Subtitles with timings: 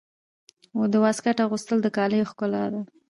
[0.91, 2.81] د واسکټ اغوستل د کالیو ښکلا ده.